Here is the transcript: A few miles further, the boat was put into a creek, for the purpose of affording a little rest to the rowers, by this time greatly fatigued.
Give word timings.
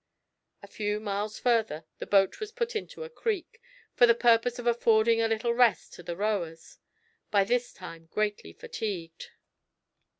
A 0.63 0.67
few 0.67 0.99
miles 0.99 1.37
further, 1.37 1.85
the 1.99 2.07
boat 2.07 2.39
was 2.39 2.51
put 2.51 2.75
into 2.75 3.03
a 3.03 3.09
creek, 3.11 3.61
for 3.93 4.07
the 4.07 4.15
purpose 4.15 4.57
of 4.57 4.65
affording 4.65 5.21
a 5.21 5.27
little 5.27 5.53
rest 5.53 5.93
to 5.93 6.01
the 6.01 6.17
rowers, 6.17 6.79
by 7.29 7.43
this 7.43 7.71
time 7.71 8.07
greatly 8.07 8.51
fatigued. 8.51 9.29